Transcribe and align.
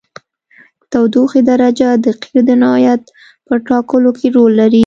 د 0.81 0.83
تودوخې 0.91 1.41
درجه 1.51 1.89
د 2.05 2.05
قیر 2.21 2.41
د 2.47 2.51
نوعیت 2.63 3.01
په 3.47 3.53
ټاکلو 3.67 4.09
کې 4.17 4.27
رول 4.35 4.51
لري 4.61 4.79